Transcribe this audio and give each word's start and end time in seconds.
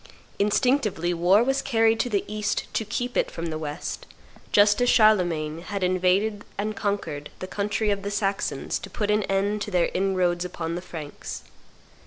Instinctively 0.39 1.13
war 1.13 1.43
was 1.43 1.61
carried 1.61 1.99
to 1.99 2.09
the 2.09 2.25
East 2.27 2.65
to 2.73 2.83
keep 2.83 3.15
it 3.15 3.29
from 3.29 3.51
the 3.51 3.57
West, 3.59 4.07
just 4.51 4.81
as 4.81 4.89
Charlemagne 4.89 5.61
had 5.61 5.83
invaded 5.83 6.43
and 6.57 6.75
conquered 6.75 7.29
the 7.37 7.45
country 7.45 7.91
of 7.91 8.01
the 8.01 8.09
Saxons 8.09 8.79
to 8.79 8.89
put 8.89 9.11
an 9.11 9.21
end 9.25 9.61
to 9.61 9.69
their 9.69 9.91
inroads 9.93 10.43
upon 10.43 10.73
the 10.73 10.81
Franks. 10.81 11.43